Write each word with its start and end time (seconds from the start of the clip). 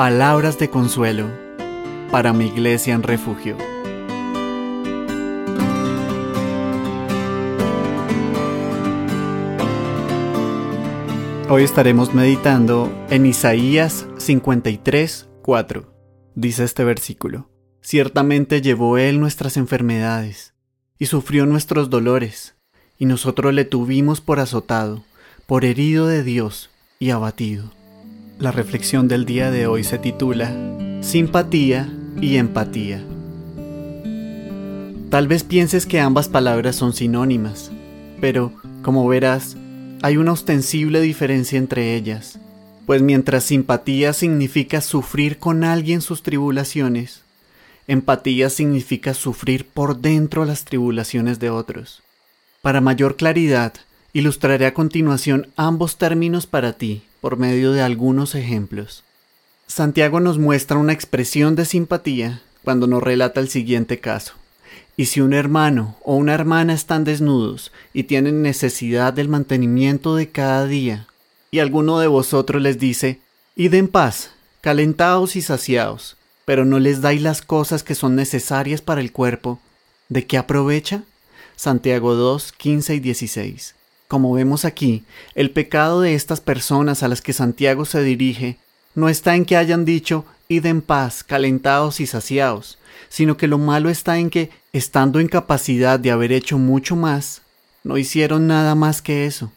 Palabras 0.00 0.58
de 0.58 0.70
consuelo 0.70 1.30
para 2.10 2.32
mi 2.32 2.46
iglesia 2.46 2.94
en 2.94 3.02
refugio. 3.02 3.58
Hoy 11.50 11.64
estaremos 11.64 12.14
meditando 12.14 12.90
en 13.10 13.26
Isaías 13.26 14.06
53, 14.16 15.28
4. 15.42 15.94
Dice 16.34 16.64
este 16.64 16.82
versículo. 16.82 17.50
Ciertamente 17.82 18.62
llevó 18.62 18.96
Él 18.96 19.20
nuestras 19.20 19.58
enfermedades 19.58 20.54
y 20.98 21.04
sufrió 21.04 21.44
nuestros 21.44 21.90
dolores, 21.90 22.56
y 22.96 23.04
nosotros 23.04 23.52
le 23.52 23.66
tuvimos 23.66 24.22
por 24.22 24.40
azotado, 24.40 25.04
por 25.46 25.66
herido 25.66 26.06
de 26.06 26.22
Dios 26.22 26.70
y 26.98 27.10
abatido. 27.10 27.79
La 28.40 28.52
reflexión 28.52 29.06
del 29.06 29.26
día 29.26 29.50
de 29.50 29.66
hoy 29.66 29.84
se 29.84 29.98
titula 29.98 30.50
Simpatía 31.02 31.92
y 32.22 32.36
empatía. 32.36 33.04
Tal 35.10 35.28
vez 35.28 35.44
pienses 35.44 35.84
que 35.84 36.00
ambas 36.00 36.30
palabras 36.30 36.74
son 36.74 36.94
sinónimas, 36.94 37.70
pero, 38.18 38.54
como 38.80 39.06
verás, 39.06 39.58
hay 40.00 40.16
una 40.16 40.32
ostensible 40.32 41.02
diferencia 41.02 41.58
entre 41.58 41.94
ellas, 41.94 42.38
pues 42.86 43.02
mientras 43.02 43.44
simpatía 43.44 44.14
significa 44.14 44.80
sufrir 44.80 45.36
con 45.36 45.62
alguien 45.62 46.00
sus 46.00 46.22
tribulaciones, 46.22 47.20
empatía 47.88 48.48
significa 48.48 49.12
sufrir 49.12 49.66
por 49.66 49.98
dentro 49.98 50.46
las 50.46 50.64
tribulaciones 50.64 51.40
de 51.40 51.50
otros. 51.50 52.02
Para 52.62 52.80
mayor 52.80 53.16
claridad, 53.16 53.74
ilustraré 54.14 54.64
a 54.64 54.72
continuación 54.72 55.48
ambos 55.56 55.98
términos 55.98 56.46
para 56.46 56.72
ti 56.72 57.02
por 57.20 57.36
medio 57.36 57.72
de 57.72 57.82
algunos 57.82 58.34
ejemplos. 58.34 59.04
Santiago 59.66 60.20
nos 60.20 60.38
muestra 60.38 60.78
una 60.78 60.92
expresión 60.92 61.54
de 61.54 61.64
simpatía 61.64 62.42
cuando 62.64 62.86
nos 62.86 63.02
relata 63.02 63.40
el 63.40 63.48
siguiente 63.48 64.00
caso. 64.00 64.34
Y 64.96 65.06
si 65.06 65.20
un 65.20 65.32
hermano 65.32 65.96
o 66.02 66.16
una 66.16 66.34
hermana 66.34 66.74
están 66.74 67.04
desnudos 67.04 67.72
y 67.92 68.04
tienen 68.04 68.42
necesidad 68.42 69.12
del 69.12 69.28
mantenimiento 69.28 70.16
de 70.16 70.28
cada 70.28 70.66
día, 70.66 71.06
y 71.50 71.58
alguno 71.60 71.98
de 72.00 72.06
vosotros 72.06 72.60
les 72.60 72.78
dice, 72.78 73.20
Id 73.56 73.74
en 73.74 73.88
paz, 73.88 74.30
calentaos 74.60 75.36
y 75.36 75.42
saciaos, 75.42 76.16
pero 76.44 76.64
no 76.64 76.78
les 76.78 77.00
dais 77.00 77.22
las 77.22 77.42
cosas 77.42 77.82
que 77.82 77.94
son 77.94 78.16
necesarias 78.16 78.82
para 78.82 79.00
el 79.00 79.12
cuerpo, 79.12 79.60
¿de 80.08 80.26
qué 80.26 80.36
aprovecha? 80.36 81.02
Santiago 81.56 82.14
2, 82.14 82.52
15 82.52 82.94
y 82.94 83.00
16. 83.00 83.74
Como 84.10 84.32
vemos 84.32 84.64
aquí, 84.64 85.04
el 85.36 85.52
pecado 85.52 86.00
de 86.00 86.16
estas 86.16 86.40
personas 86.40 87.04
a 87.04 87.08
las 87.08 87.22
que 87.22 87.32
Santiago 87.32 87.84
se 87.84 88.02
dirige 88.02 88.58
no 88.96 89.08
está 89.08 89.36
en 89.36 89.44
que 89.44 89.56
hayan 89.56 89.84
dicho 89.84 90.24
id 90.48 90.66
en 90.66 90.82
paz, 90.82 91.22
calentados 91.22 92.00
y 92.00 92.08
saciados, 92.08 92.76
sino 93.08 93.36
que 93.36 93.46
lo 93.46 93.56
malo 93.56 93.88
está 93.88 94.18
en 94.18 94.28
que, 94.28 94.50
estando 94.72 95.20
en 95.20 95.28
capacidad 95.28 96.00
de 96.00 96.10
haber 96.10 96.32
hecho 96.32 96.58
mucho 96.58 96.96
más, 96.96 97.42
no 97.84 97.98
hicieron 97.98 98.48
nada 98.48 98.74
más 98.74 99.00
que 99.00 99.26
eso. 99.26 99.52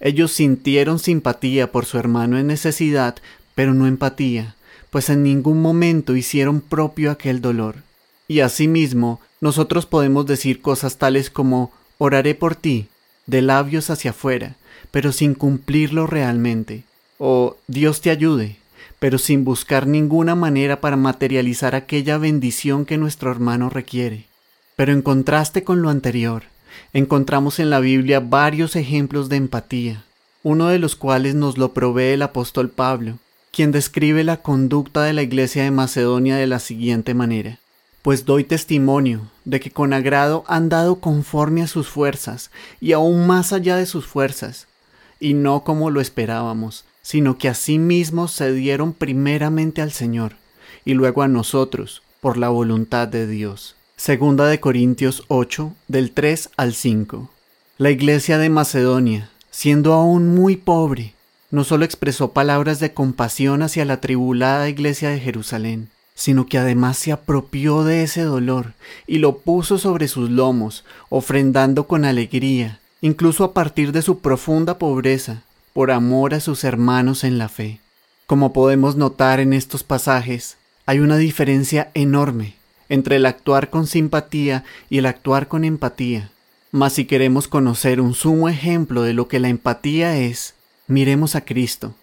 Ellos 0.00 0.32
sintieron 0.32 0.98
simpatía 0.98 1.70
por 1.70 1.84
su 1.84 1.96
hermano 1.96 2.38
en 2.38 2.48
necesidad, 2.48 3.14
pero 3.54 3.72
no 3.72 3.86
empatía, 3.86 4.56
pues 4.90 5.10
en 5.10 5.22
ningún 5.22 5.62
momento 5.62 6.16
hicieron 6.16 6.60
propio 6.60 7.12
aquel 7.12 7.40
dolor. 7.40 7.76
Y 8.26 8.40
asimismo, 8.40 9.20
nosotros 9.40 9.86
podemos 9.86 10.26
decir 10.26 10.60
cosas 10.60 10.96
tales 10.96 11.30
como 11.30 11.70
oraré 11.98 12.34
por 12.34 12.56
ti, 12.56 12.88
de 13.26 13.42
labios 13.42 13.90
hacia 13.90 14.10
afuera, 14.10 14.56
pero 14.90 15.12
sin 15.12 15.34
cumplirlo 15.34 16.06
realmente. 16.06 16.84
O 17.18 17.56
Dios 17.66 18.00
te 18.00 18.10
ayude, 18.10 18.56
pero 18.98 19.18
sin 19.18 19.44
buscar 19.44 19.86
ninguna 19.86 20.34
manera 20.34 20.80
para 20.80 20.96
materializar 20.96 21.74
aquella 21.74 22.18
bendición 22.18 22.84
que 22.84 22.98
nuestro 22.98 23.30
hermano 23.30 23.70
requiere. 23.70 24.26
Pero 24.76 24.92
en 24.92 25.02
contraste 25.02 25.64
con 25.64 25.82
lo 25.82 25.90
anterior, 25.90 26.44
encontramos 26.92 27.58
en 27.58 27.70
la 27.70 27.80
Biblia 27.80 28.20
varios 28.20 28.76
ejemplos 28.76 29.28
de 29.28 29.36
empatía, 29.36 30.04
uno 30.42 30.68
de 30.68 30.78
los 30.78 30.96
cuales 30.96 31.34
nos 31.34 31.58
lo 31.58 31.72
provee 31.72 32.12
el 32.14 32.22
apóstol 32.22 32.70
Pablo, 32.70 33.18
quien 33.50 33.72
describe 33.72 34.22
la 34.22 34.42
conducta 34.42 35.02
de 35.02 35.14
la 35.14 35.22
iglesia 35.22 35.64
de 35.64 35.70
Macedonia 35.70 36.36
de 36.36 36.46
la 36.46 36.58
siguiente 36.58 37.14
manera 37.14 37.58
pues 38.06 38.24
doy 38.24 38.44
testimonio 38.44 39.22
de 39.44 39.58
que 39.58 39.72
con 39.72 39.92
agrado 39.92 40.44
han 40.46 40.68
dado 40.68 41.00
conforme 41.00 41.62
a 41.62 41.66
sus 41.66 41.88
fuerzas 41.88 42.52
y 42.80 42.92
aún 42.92 43.26
más 43.26 43.52
allá 43.52 43.74
de 43.74 43.84
sus 43.84 44.06
fuerzas, 44.06 44.68
y 45.18 45.34
no 45.34 45.64
como 45.64 45.90
lo 45.90 46.00
esperábamos, 46.00 46.84
sino 47.02 47.36
que 47.36 47.52
mismos 47.78 48.30
se 48.30 48.52
dieron 48.52 48.92
primeramente 48.92 49.82
al 49.82 49.90
Señor 49.90 50.36
y 50.84 50.94
luego 50.94 51.22
a 51.22 51.26
nosotros 51.26 52.00
por 52.20 52.36
la 52.36 52.48
voluntad 52.48 53.08
de 53.08 53.26
Dios. 53.26 53.74
Segunda 53.96 54.46
de 54.46 54.60
Corintios 54.60 55.24
8 55.26 55.72
del 55.88 56.12
3 56.12 56.50
al 56.56 56.74
5. 56.74 57.28
La 57.76 57.90
iglesia 57.90 58.38
de 58.38 58.50
Macedonia, 58.50 59.30
siendo 59.50 59.94
aún 59.94 60.32
muy 60.32 60.54
pobre, 60.54 61.14
no 61.50 61.64
solo 61.64 61.84
expresó 61.84 62.30
palabras 62.30 62.78
de 62.78 62.94
compasión 62.94 63.62
hacia 63.62 63.84
la 63.84 64.00
tribulada 64.00 64.68
iglesia 64.68 65.08
de 65.08 65.18
Jerusalén, 65.18 65.90
sino 66.16 66.46
que 66.46 66.58
además 66.58 66.96
se 66.96 67.12
apropió 67.12 67.84
de 67.84 68.02
ese 68.02 68.22
dolor 68.22 68.72
y 69.06 69.18
lo 69.18 69.38
puso 69.38 69.78
sobre 69.78 70.08
sus 70.08 70.30
lomos, 70.30 70.84
ofrendando 71.10 71.86
con 71.86 72.04
alegría, 72.04 72.80
incluso 73.02 73.44
a 73.44 73.52
partir 73.52 73.92
de 73.92 74.02
su 74.02 74.18
profunda 74.18 74.78
pobreza, 74.78 75.42
por 75.74 75.90
amor 75.90 76.32
a 76.32 76.40
sus 76.40 76.64
hermanos 76.64 77.22
en 77.22 77.36
la 77.36 77.50
fe. 77.50 77.80
Como 78.26 78.54
podemos 78.54 78.96
notar 78.96 79.40
en 79.40 79.52
estos 79.52 79.84
pasajes, 79.84 80.56
hay 80.86 81.00
una 81.00 81.18
diferencia 81.18 81.90
enorme 81.92 82.54
entre 82.88 83.16
el 83.16 83.26
actuar 83.26 83.68
con 83.68 83.86
simpatía 83.86 84.64
y 84.88 84.98
el 84.98 85.06
actuar 85.06 85.48
con 85.48 85.64
empatía. 85.64 86.30
Mas 86.70 86.94
si 86.94 87.04
queremos 87.04 87.46
conocer 87.46 88.00
un 88.00 88.14
sumo 88.14 88.48
ejemplo 88.48 89.02
de 89.02 89.12
lo 89.12 89.28
que 89.28 89.38
la 89.38 89.48
empatía 89.48 90.16
es, 90.16 90.54
miremos 90.86 91.34
a 91.34 91.42
Cristo, 91.42 91.94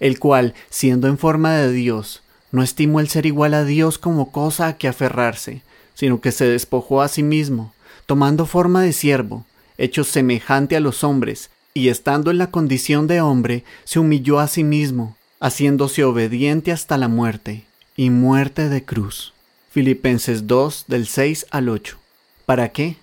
el 0.00 0.18
cual, 0.18 0.54
siendo 0.68 1.08
en 1.08 1.16
forma 1.16 1.54
de 1.54 1.72
Dios, 1.72 2.23
no 2.54 2.62
estimó 2.62 3.00
el 3.00 3.08
ser 3.08 3.26
igual 3.26 3.52
a 3.52 3.64
Dios 3.64 3.98
como 3.98 4.30
cosa 4.30 4.68
a 4.68 4.76
que 4.78 4.86
aferrarse, 4.86 5.62
sino 5.92 6.20
que 6.20 6.30
se 6.30 6.46
despojó 6.46 7.02
a 7.02 7.08
sí 7.08 7.24
mismo, 7.24 7.74
tomando 8.06 8.46
forma 8.46 8.80
de 8.80 8.92
siervo, 8.92 9.44
hecho 9.76 10.04
semejante 10.04 10.76
a 10.76 10.80
los 10.80 11.02
hombres, 11.02 11.50
y 11.74 11.88
estando 11.88 12.30
en 12.30 12.38
la 12.38 12.52
condición 12.52 13.08
de 13.08 13.20
hombre, 13.20 13.64
se 13.82 13.98
humilló 13.98 14.38
a 14.38 14.46
sí 14.46 14.62
mismo, 14.62 15.16
haciéndose 15.40 16.04
obediente 16.04 16.70
hasta 16.70 16.96
la 16.96 17.08
muerte, 17.08 17.64
y 17.96 18.10
muerte 18.10 18.68
de 18.68 18.84
cruz. 18.84 19.32
Filipenses 19.72 20.46
2 20.46 20.84
del 20.86 21.08
6 21.08 21.46
al 21.50 21.68
8. 21.68 21.98
¿Para 22.46 22.68
qué? 22.68 22.98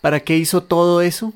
¿Para 0.00 0.20
qué 0.20 0.36
hizo 0.36 0.64
todo 0.64 1.02
eso? 1.02 1.32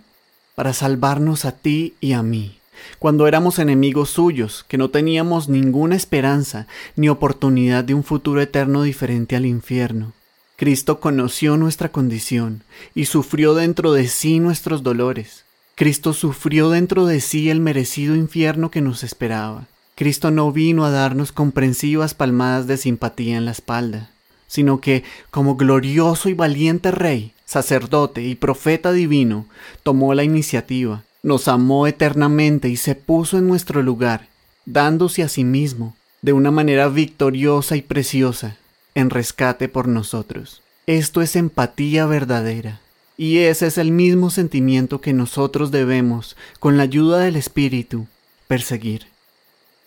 Para 0.57 0.73
salvarnos 0.73 1.45
a 1.45 1.53
ti 1.53 1.95
y 2.01 2.15
a 2.15 2.25
mí 2.25 2.59
cuando 2.99 3.27
éramos 3.27 3.59
enemigos 3.59 4.11
suyos, 4.11 4.65
que 4.69 4.79
no 4.79 4.91
teníamos 4.91 5.49
ninguna 5.49 5.97
esperanza 5.97 6.67
ni 6.97 7.09
oportunidad 7.09 7.85
de 7.85 7.95
un 7.95 8.05
futuro 8.05 8.41
eterno 8.41 8.83
diferente 8.83 9.37
al 9.37 9.47
infierno. 9.47 10.13
Cristo 10.57 11.01
conoció 11.01 11.57
nuestra 11.57 11.91
condición 11.91 12.63
y 12.95 13.07
sufrió 13.07 13.55
dentro 13.55 13.93
de 13.93 14.07
sí 14.07 14.39
nuestros 14.39 14.83
dolores. 14.83 15.45
Cristo 15.75 16.13
sufrió 16.13 16.71
dentro 16.71 17.07
de 17.07 17.21
sí 17.21 17.51
el 17.51 17.59
merecido 17.59 18.15
infierno 18.15 18.71
que 18.71 18.81
nos 18.81 19.03
esperaba. 19.03 19.67
Cristo 19.97 20.31
no 20.31 20.53
vino 20.53 20.85
a 20.85 20.91
darnos 20.91 21.33
comprensivas 21.33 22.15
palmadas 22.15 22.67
de 22.67 22.77
simpatía 22.77 23.37
en 23.37 23.45
la 23.45 23.51
espalda, 23.51 24.11
sino 24.47 24.81
que, 24.81 25.03
como 25.31 25.57
glorioso 25.57 26.29
y 26.29 26.35
valiente 26.35 26.91
rey, 26.91 27.33
sacerdote 27.45 28.23
y 28.23 28.35
profeta 28.35 28.93
divino, 28.93 29.47
tomó 29.83 30.15
la 30.15 30.25
iniciativa 30.25 31.03
nos 31.23 31.49
amó 31.49 31.87
eternamente 31.87 32.69
y 32.69 32.77
se 32.77 32.95
puso 32.95 33.39
en 33.39 33.47
nuestro 33.47 33.83
lugar, 33.83 34.29
dándose 34.67 35.23
a 35.23 35.29
sí 35.29 35.45
mismo, 35.45 35.97
de 36.21 36.33
una 36.33 36.51
manera 36.51 36.89
victoriosa 36.89 37.77
y 37.77 37.83
preciosa, 37.83 38.57
en 38.95 39.11
rescate 39.11 39.69
por 39.69 39.89
nosotros. 39.89 40.63
Esto 40.87 41.23
es 41.23 41.37
empatía 41.37 42.07
verdadera, 42.07 42.81
y 43.17 43.39
ese 43.39 43.69
es 43.69 43.79
el 43.79 43.93
mismo 43.93 44.31
sentimiento 44.31 45.01
que 45.01 45.13
nosotros 45.13 45.71
debemos, 45.71 46.37
con 46.59 46.77
la 46.77 46.85
ayuda 46.85 47.21
del 47.21 47.37
Espíritu, 47.37 48.07
perseguir. 48.49 49.07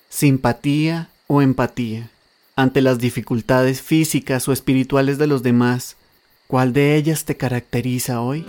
Simpatía 0.09 1.09
o 1.27 1.41
empatía. 1.41 2.09
Ante 2.55 2.81
las 2.81 2.99
dificultades 2.99 3.81
físicas 3.81 4.47
o 4.47 4.53
espirituales 4.53 5.17
de 5.17 5.27
los 5.27 5.43
demás, 5.43 5.97
¿cuál 6.47 6.71
de 6.71 6.95
ellas 6.95 7.25
te 7.25 7.35
caracteriza 7.35 8.21
hoy? 8.21 8.45